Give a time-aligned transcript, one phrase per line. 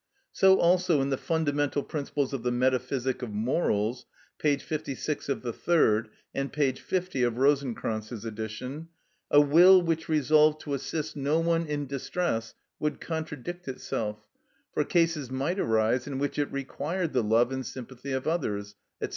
[0.31, 4.07] So also in the "Fundamental Principles of the Metaphysic of Morals"
[4.39, 4.57] (p.
[4.57, 6.71] 56 of the third, and p.
[6.73, 8.87] 50 of Rosenkranz's, edition):
[9.29, 14.25] "A will which resolved to assist no one in distress would contradict itself,
[14.73, 18.73] for cases might arise in which it required the love and sympathy of others,"
[19.03, 19.09] &c.